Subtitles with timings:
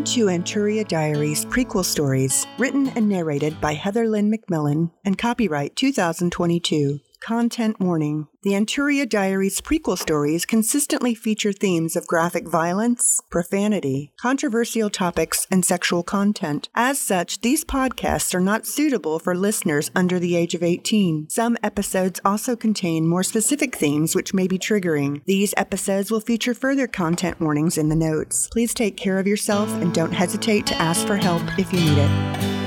[0.00, 5.76] Welcome to Anturia Diaries prequel stories, written and narrated by Heather Lynn McMillan and copyright
[5.76, 7.00] 2022.
[7.20, 8.28] Content warning.
[8.42, 15.62] The Anturia Diaries prequel stories consistently feature themes of graphic violence, profanity, controversial topics, and
[15.62, 16.70] sexual content.
[16.74, 21.28] As such, these podcasts are not suitable for listeners under the age of 18.
[21.28, 25.22] Some episodes also contain more specific themes which may be triggering.
[25.26, 28.48] These episodes will feature further content warnings in the notes.
[28.50, 31.98] Please take care of yourself and don't hesitate to ask for help if you need
[31.98, 32.59] it.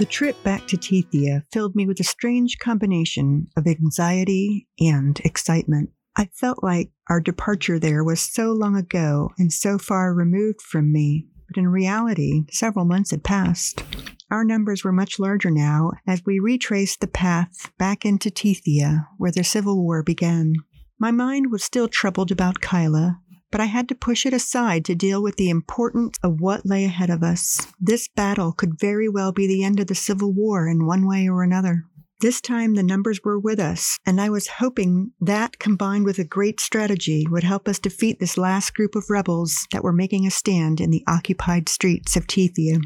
[0.00, 5.90] The trip back to Teithia filled me with a strange combination of anxiety and excitement.
[6.16, 10.90] I felt like our departure there was so long ago and so far removed from
[10.90, 13.84] me, but in reality, several months had passed.
[14.30, 19.32] Our numbers were much larger now as we retraced the path back into Teithia, where
[19.32, 20.54] the Civil War began.
[20.98, 24.94] My mind was still troubled about Kyla, but I had to push it aside to
[24.94, 27.66] deal with the importance of what lay ahead of us.
[27.80, 31.28] This battle could very well be the end of the Civil War in one way
[31.28, 31.84] or another.
[32.20, 36.24] This time the numbers were with us, and I was hoping that combined with a
[36.24, 40.30] great strategy would help us defeat this last group of rebels that were making a
[40.30, 42.82] stand in the occupied streets of Teithia.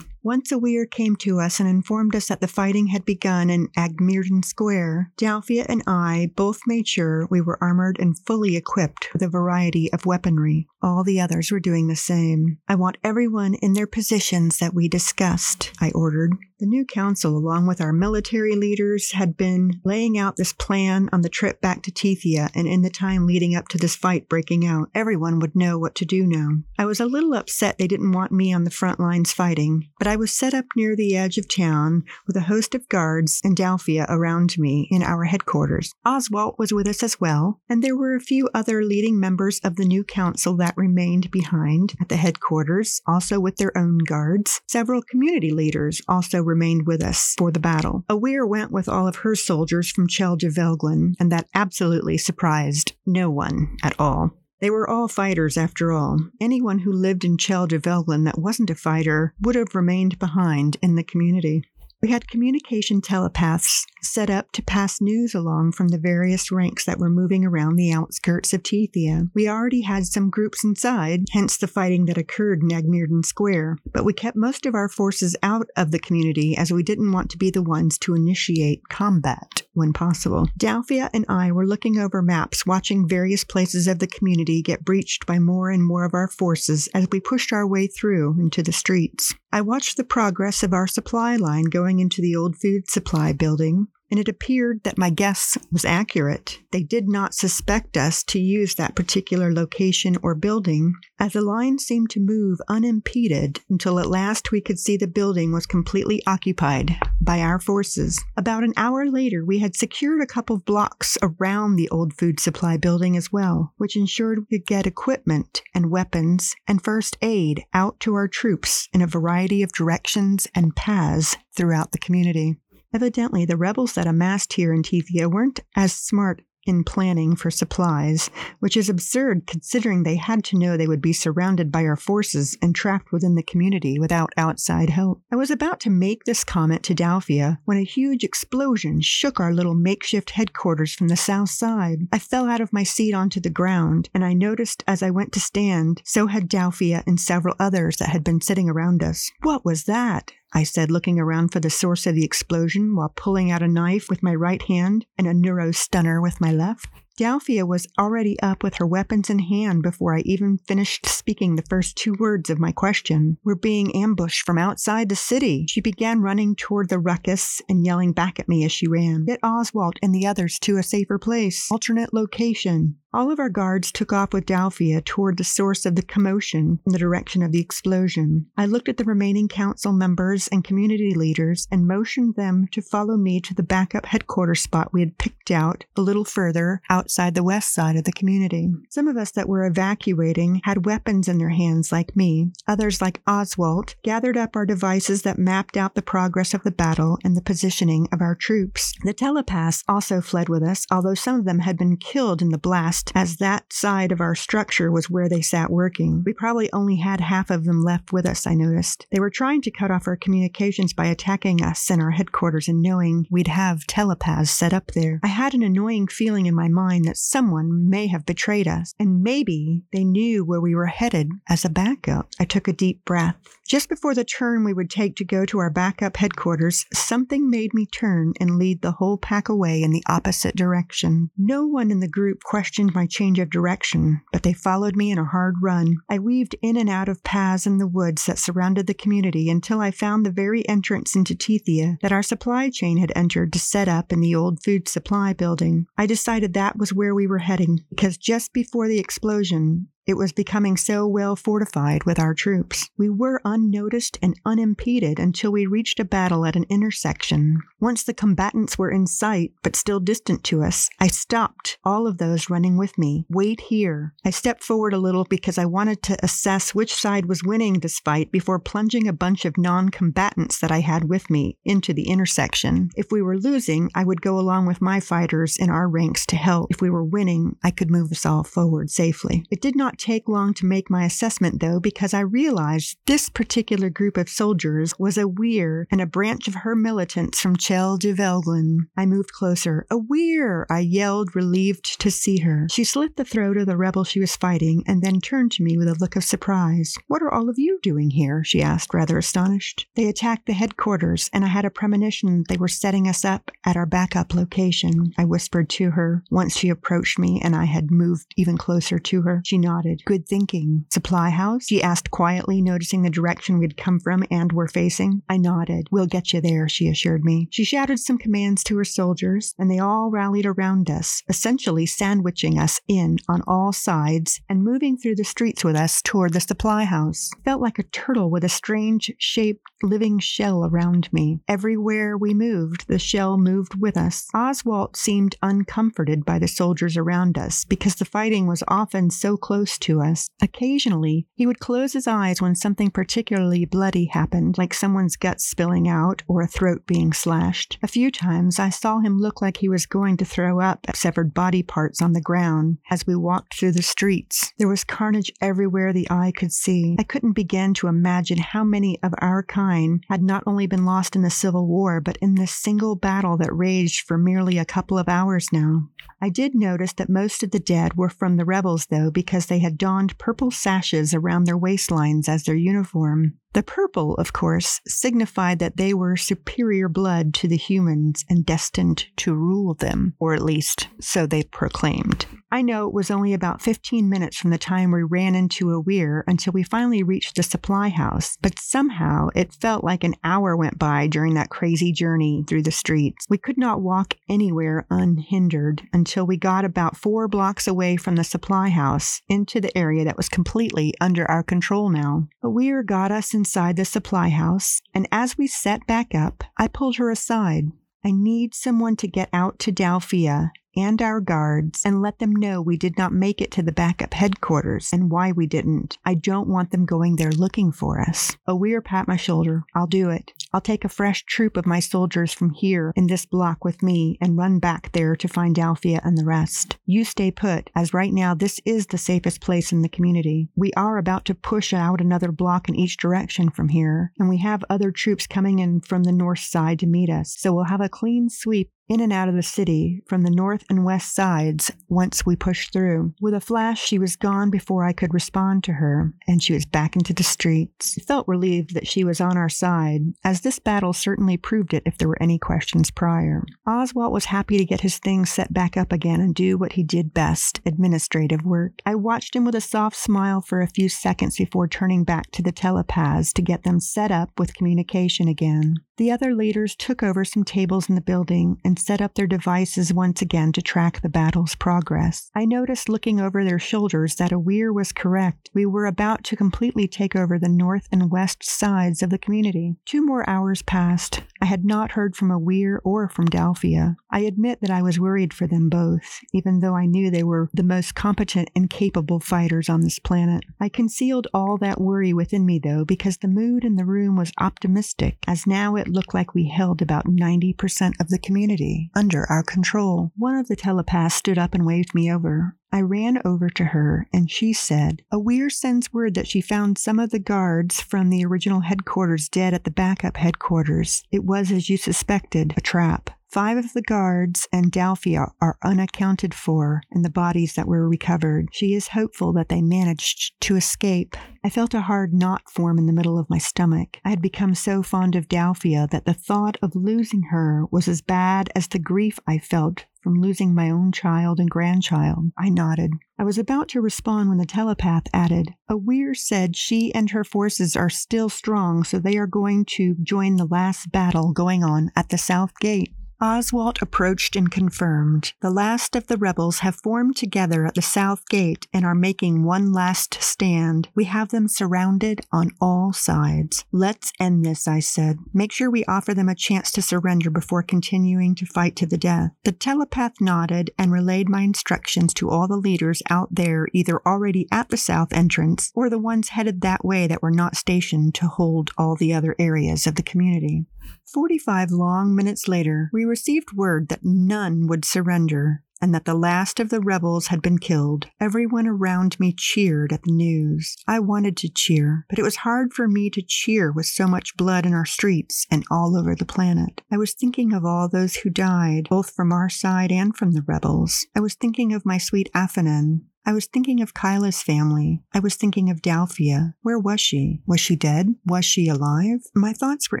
[0.22, 3.68] Once a weir came to us and informed us that the fighting had begun in
[3.68, 9.22] Agmirden Square, Dalphia and I both made sure we were armored and fully equipped with
[9.22, 10.68] a variety of weaponry.
[10.82, 12.58] All the others were doing the same.
[12.68, 16.32] I want everyone in their positions that we discussed, I ordered.
[16.58, 21.22] The new council, along with our military leaders, had been laying out this plan on
[21.22, 24.66] the trip back to Teithia and in the time leading up to this fight breaking
[24.66, 24.90] out.
[24.94, 26.58] Everyone would know what to do now.
[26.78, 30.06] I was a little upset they didn't want me on the front lines fighting, but
[30.10, 33.56] I was set up near the edge of town with a host of guards and
[33.56, 35.92] Dalphia around me in our headquarters.
[36.04, 39.76] Oswald was with us as well, and there were a few other leading members of
[39.76, 44.60] the new council that remained behind at the headquarters, also with their own guards.
[44.66, 48.04] Several community leaders also remained with us for the battle.
[48.10, 52.94] Awir went with all of her soldiers from Chel de Velglin, and that absolutely surprised
[53.06, 54.32] no one at all.
[54.60, 56.20] They were all fighters after all.
[56.40, 60.76] Anyone who lived in Chel de Velglin that wasn't a fighter would have remained behind
[60.82, 61.64] in the community.
[62.02, 66.98] We had communication telepaths set up to pass news along from the various ranks that
[66.98, 69.30] were moving around the outskirts of Teithia.
[69.34, 74.06] We already had some groups inside, hence the fighting that occurred in Agmirden Square, but
[74.06, 77.38] we kept most of our forces out of the community as we didn't want to
[77.38, 80.48] be the ones to initiate combat when possible.
[80.56, 85.26] Dalphia and I were looking over maps, watching various places of the community get breached
[85.26, 88.72] by more and more of our forces as we pushed our way through into the
[88.72, 89.34] streets.
[89.52, 93.88] I watched the progress of our supply line going into the old food supply building,
[94.10, 96.58] and it appeared that my guess was accurate.
[96.72, 101.78] They did not suspect us to use that particular location or building, as the line
[101.78, 106.96] seemed to move unimpeded until at last we could see the building was completely occupied
[107.20, 108.22] by our forces.
[108.36, 112.40] About an hour later, we had secured a couple of blocks around the old food
[112.40, 117.64] supply building as well, which ensured we could get equipment and weapons and first aid
[117.74, 122.56] out to our troops in a variety of directions and paths throughout the community.
[122.92, 128.30] Evidently, the rebels that amassed here in Teithia weren't as smart in planning for supplies,
[128.58, 132.56] which is absurd considering they had to know they would be surrounded by our forces
[132.60, 135.22] and trapped within the community without outside help.
[135.32, 139.52] I was about to make this comment to Dalphia when a huge explosion shook our
[139.52, 142.00] little makeshift headquarters from the south side.
[142.12, 145.32] I fell out of my seat onto the ground, and I noticed as I went
[145.32, 149.30] to stand, so had Dalphia and several others that had been sitting around us.
[149.42, 150.32] What was that?
[150.52, 154.08] I said, looking around for the source of the explosion while pulling out a knife
[154.08, 156.88] with my right hand and a neuro stunner with my left.
[157.20, 161.66] Dalphia was already up with her weapons in hand before I even finished speaking the
[161.68, 163.36] first two words of my question.
[163.44, 165.66] We're being ambushed from outside the city.
[165.68, 169.26] She began running toward the ruckus and yelling back at me as she ran.
[169.26, 171.70] Get Oswald and the others to a safer place.
[171.70, 172.96] Alternate location.
[173.12, 176.92] All of our guards took off with Dalphia toward the source of the commotion in
[176.92, 178.46] the direction of the explosion.
[178.56, 183.16] I looked at the remaining council members and community leaders and motioned them to follow
[183.16, 187.42] me to the backup headquarters spot we had picked out a little further outside the
[187.42, 188.70] west side of the community.
[188.90, 192.52] Some of us that were evacuating had weapons in their hands like me.
[192.68, 197.18] Others like Oswald gathered up our devices that mapped out the progress of the battle
[197.24, 198.94] and the positioning of our troops.
[199.02, 202.58] The telepaths also fled with us, although some of them had been killed in the
[202.58, 206.22] blast as that side of our structure was where they sat working.
[206.24, 209.06] We probably only had half of them left with us, I noticed.
[209.10, 212.82] They were trying to cut off our communications by attacking us in our headquarters and
[212.82, 215.20] knowing we'd have telepaths set up there.
[215.22, 219.22] I had an annoying feeling in my mind that someone may have betrayed us, and
[219.22, 222.28] maybe they knew where we were headed as a backup.
[222.38, 223.36] I took a deep breath.
[223.68, 227.72] Just before the turn we would take to go to our backup headquarters, something made
[227.72, 231.30] me turn and lead the whole pack away in the opposite direction.
[231.38, 235.18] No one in the group questioned my change of direction, but they followed me in
[235.18, 235.96] a hard run.
[236.08, 239.80] I weaved in and out of paths in the woods that surrounded the community until
[239.80, 243.88] I found the very entrance into Teithia that our supply chain had entered to set
[243.88, 245.86] up in the old food supply building.
[245.98, 250.32] I decided that was where we were heading because just before the explosion, it was
[250.32, 252.88] becoming so well fortified with our troops.
[252.96, 257.60] We were unnoticed and unimpeded until we reached a battle at an intersection.
[257.78, 262.18] Once the combatants were in sight, but still distant to us, I stopped all of
[262.18, 263.26] those running with me.
[263.28, 264.14] Wait here.
[264.24, 268.00] I stepped forward a little because I wanted to assess which side was winning this
[268.00, 272.08] fight before plunging a bunch of non combatants that I had with me into the
[272.08, 272.90] intersection.
[272.96, 276.36] If we were losing, I would go along with my fighters in our ranks to
[276.36, 276.70] help.
[276.70, 279.44] If we were winning, I could move us all forward safely.
[279.50, 283.28] It did not not take long to make my assessment, though, because I realized this
[283.28, 287.96] particular group of soldiers was a Weir and a branch of her militants from Chel
[287.96, 288.86] de Velglin.
[288.96, 289.86] I moved closer.
[289.90, 290.64] A Weir!
[290.70, 292.68] I yelled, relieved to see her.
[292.70, 295.76] She slit the throat of the rebel she was fighting and then turned to me
[295.76, 296.94] with a look of surprise.
[297.08, 298.44] What are all of you doing here?
[298.44, 299.88] she asked, rather astonished.
[299.96, 303.76] They attacked the headquarters, and I had a premonition they were setting us up at
[303.76, 305.12] our backup location.
[305.18, 309.22] I whispered to her once she approached me and I had moved even closer to
[309.22, 309.42] her.
[309.44, 310.02] She nodded nodded.
[310.04, 310.84] Good thinking.
[310.90, 311.66] Supply house?
[311.66, 315.22] She asked quietly, noticing the direction we'd come from and were facing.
[315.28, 315.88] I nodded.
[315.90, 317.48] We'll get you there, she assured me.
[317.50, 322.58] She shouted some commands to her soldiers, and they all rallied around us, essentially sandwiching
[322.58, 326.84] us in on all sides and moving through the streets with us toward the supply
[326.84, 327.30] house.
[327.44, 331.40] felt like a turtle with a strange shaped living shell around me.
[331.48, 334.28] Everywhere we moved, the shell moved with us.
[334.34, 339.69] Oswald seemed uncomforted by the soldiers around us because the fighting was often so close
[339.70, 340.28] close to us.
[340.42, 345.88] Occasionally, he would close his eyes when something particularly bloody happened, like someone's guts spilling
[345.88, 347.78] out or a throat being slashed.
[347.82, 351.32] A few times I saw him look like he was going to throw up severed
[351.34, 354.52] body parts on the ground as we walked through the streets.
[354.58, 356.96] There was carnage everywhere the eye could see.
[356.98, 361.14] I couldn't begin to imagine how many of our kind had not only been lost
[361.14, 364.98] in the Civil War, but in this single battle that raged for merely a couple
[364.98, 365.88] of hours now.
[366.20, 369.59] I did notice that most of the dead were from the rebels, though, because they
[369.60, 373.34] had donned purple sashes around their waistlines as their uniform.
[373.52, 379.06] The purple, of course, signified that they were superior blood to the humans and destined
[379.16, 382.26] to rule them, or at least so they proclaimed.
[382.52, 385.80] I know it was only about 15 minutes from the time we ran into a
[385.80, 390.56] weir until we finally reached the supply house, but somehow it felt like an hour
[390.56, 393.24] went by during that crazy journey through the streets.
[393.28, 398.24] We could not walk anywhere unhindered until we got about four blocks away from the
[398.24, 402.26] supply house into the area that was completely under our control now.
[402.42, 406.66] A weir got us inside the supply house, and as we set back up, I
[406.66, 407.66] pulled her aside.
[408.04, 412.60] I need someone to get out to Dalphia and our guards and let them know
[412.60, 415.98] we did not make it to the backup headquarters and why we didn't.
[416.04, 418.36] I don't want them going there looking for us.
[418.46, 419.64] A weir pat my shoulder.
[419.74, 420.32] I'll do it.
[420.52, 424.18] I'll take a fresh troop of my soldiers from here in this block with me
[424.20, 426.76] and run back there to find Dalphia and the rest.
[426.86, 430.48] You stay put, as right now this is the safest place in the community.
[430.56, 434.38] We are about to push out another block in each direction from here, and we
[434.38, 437.80] have other troops coming in from the north side to meet us, so we'll have
[437.80, 441.70] a clean sweep in and out of the city from the north and west sides
[441.88, 443.14] once we pushed through.
[443.20, 446.66] With a flash, she was gone before I could respond to her, and she was
[446.66, 447.94] back into the streets.
[448.04, 451.98] Felt relieved that she was on our side, as this battle certainly proved it if
[451.98, 453.44] there were any questions prior.
[453.64, 456.82] Oswald was happy to get his things set back up again and do what he
[456.82, 458.72] did best administrative work.
[458.84, 462.42] I watched him with a soft smile for a few seconds before turning back to
[462.42, 465.76] the telepaths to get them set up with communication again.
[465.96, 469.92] The other leaders took over some tables in the building and set up their devices
[469.92, 472.30] once again to track the battle's progress.
[472.34, 475.50] I noticed looking over their shoulders that Awir was correct.
[475.54, 479.76] We were about to completely take over the north and west sides of the community.
[479.84, 481.22] Two more hours passed.
[481.40, 483.96] I had not heard from Awir or from Dalphia.
[484.10, 487.48] I admit that I was worried for them both, even though I knew they were
[487.54, 490.44] the most competent and capable fighters on this planet.
[490.60, 494.32] I concealed all that worry within me, though, because the mood in the room was
[494.38, 498.90] optimistic, as now it looked like we held about 90% of the community.
[498.94, 500.12] under our control.
[500.16, 502.56] One of the telepaths stood up and waved me over.
[502.72, 506.78] I ran over to her and she said, A weir sends word that she found
[506.78, 511.04] some of the guards from the original headquarters dead at the backup headquarters.
[511.10, 513.10] It was, as you suspected, a trap.
[513.30, 518.48] Five of the guards and Dalphia are unaccounted for in the bodies that were recovered.
[518.50, 521.16] She is hopeful that they managed to escape.
[521.44, 523.98] I felt a hard knot form in the middle of my stomach.
[524.04, 528.02] I had become so fond of Dalphia that the thought of losing her was as
[528.02, 532.32] bad as the grief I felt from losing my own child and grandchild.
[532.36, 532.90] I nodded.
[533.16, 537.22] I was about to respond when the telepath added, A weir said she and her
[537.22, 541.92] forces are still strong, so they are going to join the last battle going on
[541.94, 542.92] at the south gate.
[543.20, 545.34] Oswald approached and confirmed.
[545.40, 549.44] The last of the rebels have formed together at the south gate and are making
[549.44, 550.88] one last stand.
[550.94, 553.64] We have them surrounded on all sides.
[553.72, 555.18] Let's end this, I said.
[555.34, 558.98] Make sure we offer them a chance to surrender before continuing to fight to the
[558.98, 559.32] death.
[559.44, 564.48] The telepath nodded and relayed my instructions to all the leaders out there, either already
[564.50, 568.28] at the south entrance or the ones headed that way that were not stationed to
[568.28, 570.64] hold all the other areas of the community.
[571.04, 576.14] Forty five long minutes later, we received word that none would surrender and that the
[576.14, 578.06] last of the rebels had been killed.
[578.20, 580.76] Everyone around me cheered at the news.
[580.86, 584.36] I wanted to cheer, but it was hard for me to cheer with so much
[584.36, 586.82] blood in our streets and all over the planet.
[586.92, 590.42] I was thinking of all those who died, both from our side and from the
[590.42, 591.06] rebels.
[591.16, 595.02] I was thinking of my sweet Aphanan, I was thinking of Kyla's family.
[595.14, 596.54] I was thinking of Dalphia.
[596.62, 597.42] Where was she?
[597.46, 598.14] Was she dead?
[598.26, 599.20] Was she alive?
[599.34, 600.00] My thoughts were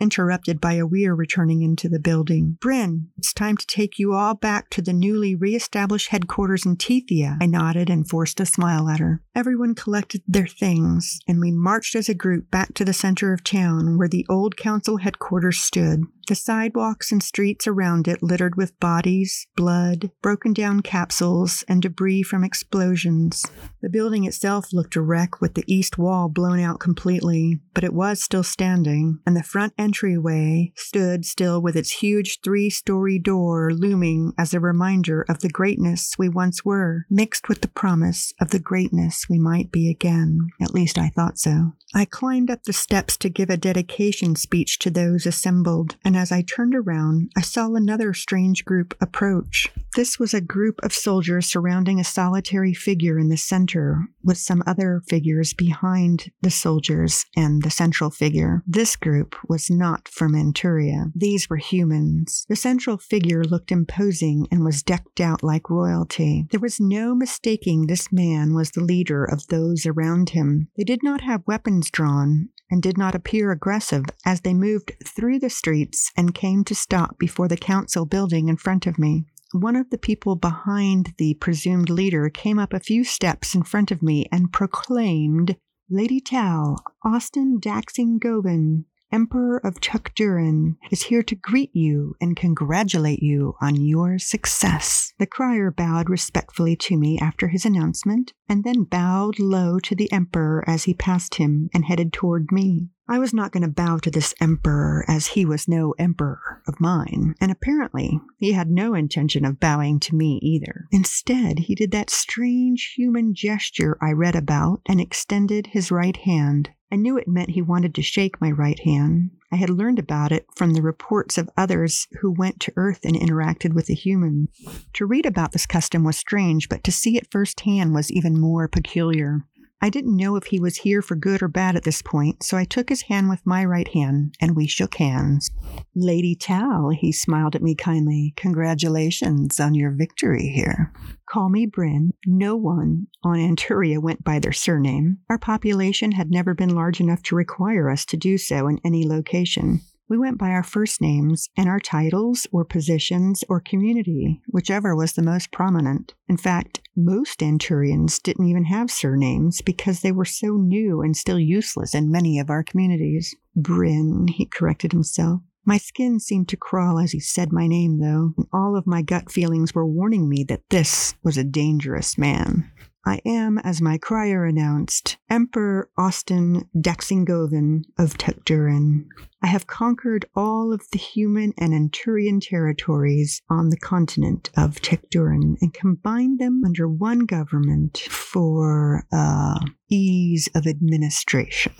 [0.00, 2.58] interrupted by a weir returning into the building.
[2.60, 7.38] Bryn, it's time to take you all back to the newly re-established headquarters in Teithia.
[7.40, 9.22] I nodded and forced a smile at her.
[9.34, 13.42] Everyone collected their things, and we marched as a group back to the center of
[13.42, 16.02] town where the old council headquarters stood.
[16.26, 22.24] The sidewalks and streets around it littered with bodies, blood, broken down capsules, and debris
[22.24, 23.44] from explosions.
[23.80, 27.94] The building itself looked a wreck with the east wall blown out completely, but it
[27.94, 33.72] was still standing, and the front entryway stood still with its huge three story door
[33.72, 38.50] looming as a reminder of the greatness we once were, mixed with the promise of
[38.50, 40.48] the greatness we might be again.
[40.60, 41.74] At least I thought so.
[41.94, 46.32] I climbed up the steps to give a dedication speech to those assembled, and as
[46.32, 49.68] I turned around, I saw another strange group approach.
[49.94, 54.62] This was a group of soldiers surrounding a solitary figure in the center, with some
[54.66, 58.62] other figures behind the soldiers and the central figure.
[58.66, 61.12] This group was not from Anturia.
[61.14, 62.44] These were humans.
[62.48, 66.46] The central figure looked imposing and was decked out like royalty.
[66.50, 70.68] There was no mistaking this man was the leader of those around him.
[70.76, 75.38] They did not have weapons drawn, and did not appear aggressive as they moved through
[75.38, 79.24] the streets and came to stop before the council building in front of me.
[79.52, 83.90] One of the people behind the presumed leader came up a few steps in front
[83.90, 85.56] of me and proclaimed,
[85.88, 93.22] Lady Tal, Austin Daxing Govin, Emperor of Tukdurin, is here to greet you and congratulate
[93.22, 95.12] you on your success.
[95.18, 100.10] The crier bowed respectfully to me after his announcement, and then bowed low to the
[100.12, 102.88] Emperor as he passed him and headed toward me.
[103.08, 106.80] I was not going to bow to this emperor as he was no emperor of
[106.80, 110.86] mine, and apparently he had no intention of bowing to me either.
[110.90, 116.70] Instead, he did that strange human gesture I read about and extended his right hand.
[116.90, 119.30] I knew it meant he wanted to shake my right hand.
[119.52, 123.14] I had learned about it from the reports of others who went to Earth and
[123.14, 124.48] interacted with a human.
[124.94, 128.66] To read about this custom was strange, but to see it firsthand was even more
[128.66, 129.44] peculiar.
[129.80, 132.56] I didn't know if he was here for good or bad at this point, so
[132.56, 135.50] I took his hand with my right hand and we shook hands.
[135.94, 138.32] Lady Tal, he smiled at me kindly.
[138.36, 140.92] Congratulations on your victory here.
[141.28, 142.12] Call me Bryn.
[142.24, 145.18] No one on Anturia went by their surname.
[145.28, 149.06] Our population had never been large enough to require us to do so in any
[149.06, 149.82] location.
[150.08, 155.14] We went by our first names and our titles or positions or community, whichever was
[155.14, 156.14] the most prominent.
[156.28, 161.40] In fact, most Anturians didn't even have surnames because they were so new and still
[161.40, 163.34] useless in many of our communities.
[163.56, 165.40] Bryn, he corrected himself.
[165.64, 169.02] My skin seemed to crawl as he said my name, though, and all of my
[169.02, 172.70] gut feelings were warning me that this was a dangerous man.
[173.08, 179.06] I am, as my crier announced, Emperor Austin Daxingovin of Tukdurin.
[179.40, 185.54] I have conquered all of the human and Anturian territories on the continent of Tekdurin
[185.60, 191.72] and combined them under one government for uh, ease of administration.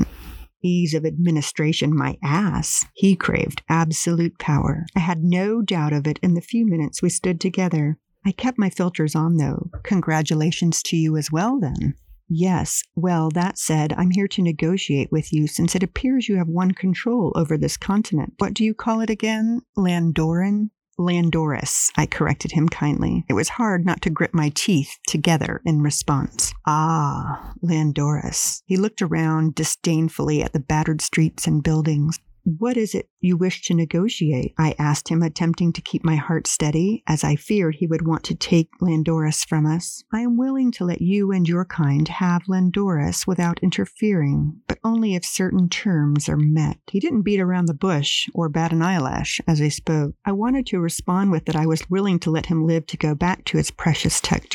[0.63, 2.85] ease of administration, my ass.
[2.95, 4.87] He craved absolute power.
[4.95, 7.99] I had no doubt of it in the few minutes we stood together.
[8.27, 9.71] I kept my filters on, though.
[9.85, 11.95] Congratulations to you as well, then.
[12.29, 12.83] Yes.
[12.97, 16.73] Well, that said, I'm here to negotiate with you since it appears you have won
[16.73, 18.35] control over this continent.
[18.39, 19.63] What do you call it again?
[19.79, 20.71] Landoran?
[20.99, 23.25] Landoris, I corrected him kindly.
[23.29, 26.53] It was hard not to grip my teeth together in response.
[26.67, 28.63] Ah, Landoris.
[28.65, 32.19] He looked around disdainfully at the battered streets and buildings.
[32.47, 34.55] What is it you wish to negotiate?
[34.57, 38.23] I asked him, attempting to keep my heart steady, as I feared he would want
[38.25, 40.05] to take Landoris from us.
[40.15, 45.17] I am willing to let you and your kind have Landoris without interfering, but only
[45.17, 46.79] if certain terms are met.
[46.89, 50.15] He didn't beat around the bush or bat an eyelash as he spoke.
[50.25, 53.17] I wanted to respond with that I was willing to let him live to go
[53.17, 54.47] back to his precious Tech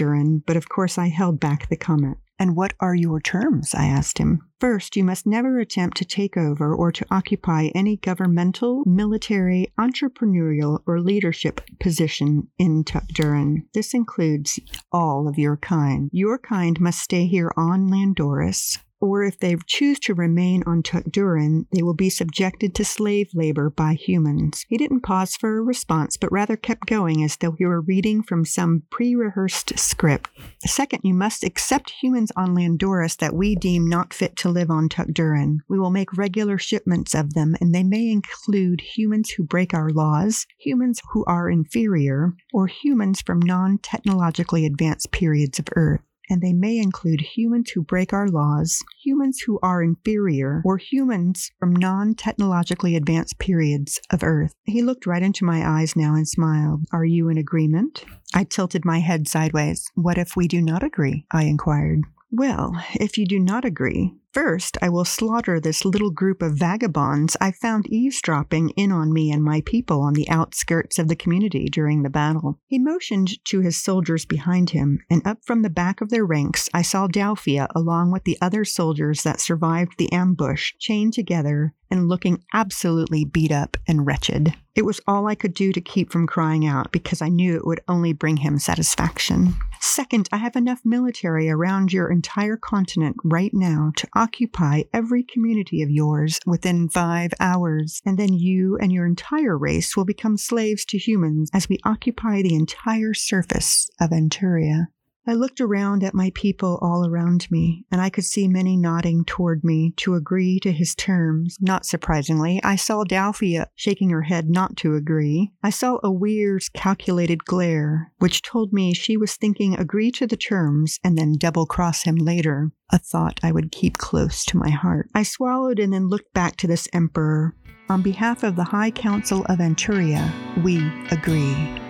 [0.47, 2.17] but of course I held back the comment.
[2.41, 3.75] And what are your terms?
[3.75, 4.41] I asked him.
[4.59, 10.79] First, you must never attempt to take over or to occupy any governmental, military, entrepreneurial,
[10.87, 13.67] or leadership position in Tech Duren.
[13.75, 14.59] This includes
[14.91, 16.09] all of your kind.
[16.11, 21.05] Your kind must stay here on Landoris or if they choose to remain on Tech
[21.05, 24.63] Duren, they will be subjected to slave labor by humans.
[24.69, 28.21] He didn't pause for a response, but rather kept going as though he were reading
[28.21, 30.29] from some pre rehearsed script.
[30.65, 34.87] Second, you must accept humans on Landoris that we deem not fit to live on
[34.87, 35.57] Tech Duren.
[35.67, 39.89] We will make regular shipments of them, and they may include humans who break our
[39.89, 46.41] laws, humans who are inferior, or humans from non technologically advanced periods of Earth and
[46.41, 51.75] they may include humans who break our laws, humans who are inferior, or humans from
[51.75, 54.53] non technologically advanced periods of Earth.
[54.63, 56.85] He looked right into my eyes now and smiled.
[56.93, 58.05] Are you in agreement?
[58.33, 59.91] I tilted my head sideways.
[59.95, 61.25] What if we do not agree?
[61.31, 62.05] I inquired.
[62.31, 67.35] Well, if you do not agree, First, I will slaughter this little group of vagabonds
[67.41, 71.65] I found eavesdropping in on me and my people on the outskirts of the community
[71.65, 72.57] during the battle.
[72.65, 76.69] He motioned to his soldiers behind him, and up from the back of their ranks
[76.73, 82.07] I saw Dalphia along with the other soldiers that survived the ambush, chained together and
[82.07, 84.53] looking absolutely beat up and wretched.
[84.75, 87.67] It was all I could do to keep from crying out because I knew it
[87.67, 89.55] would only bring him satisfaction.
[89.83, 95.81] Second, I have enough military around your entire continent right now to occupy every community
[95.81, 100.85] of yours within five hours, and then you and your entire race will become slaves
[100.85, 104.89] to humans as we occupy the entire surface of Anturia.
[105.27, 109.23] I looked around at my people all around me, and I could see many nodding
[109.23, 111.57] toward me to agree to his terms.
[111.61, 115.51] Not surprisingly, I saw Dalphia shaking her head not to agree.
[115.61, 120.37] I saw a Weir's calculated glare, which told me she was thinking agree to the
[120.37, 124.69] terms and then double cross him later, a thought I would keep close to my
[124.71, 125.09] heart.
[125.13, 127.55] I swallowed and then looked back to this emperor.
[127.89, 130.31] On behalf of the High Council of Anturia,
[130.63, 130.77] we
[131.11, 131.80] agree.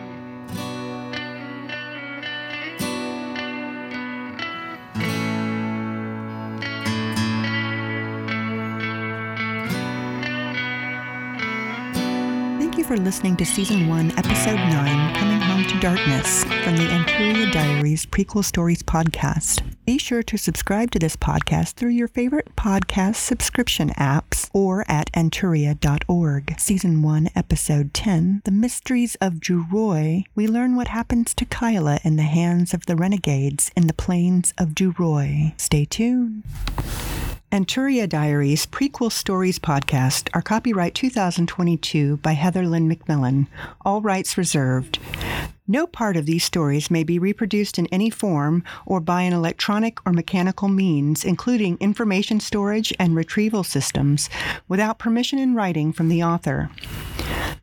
[12.91, 18.05] For listening to Season 1, Episode 9, Coming Home to Darkness, from the Anturia Diaries
[18.05, 19.63] Prequel Stories podcast.
[19.85, 25.09] Be sure to subscribe to this podcast through your favorite podcast subscription apps or at
[25.13, 26.59] anturia.org.
[26.59, 32.17] Season 1, Episode 10, The Mysteries of Juroy, we learn what happens to Kyla in
[32.17, 35.53] the hands of the renegades in the plains of Juroy.
[35.55, 36.43] Stay tuned.
[37.51, 43.47] Anturia Diaries Prequel Stories Podcast are copyright 2022 by Heather Lynn McMillan,
[43.81, 44.99] all rights reserved.
[45.67, 49.97] No part of these stories may be reproduced in any form or by an electronic
[50.05, 54.29] or mechanical means, including information storage and retrieval systems,
[54.69, 56.69] without permission in writing from the author.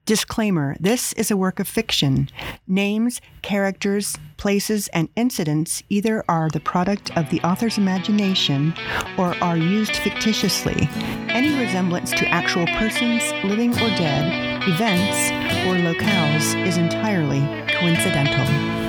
[0.09, 2.31] Disclaimer This is a work of fiction.
[2.67, 8.73] Names, characters, places, and incidents either are the product of the author's imagination
[9.19, 10.89] or are used fictitiously.
[11.29, 15.29] Any resemblance to actual persons, living or dead, events,
[15.69, 17.41] or locales is entirely
[17.79, 18.88] coincidental.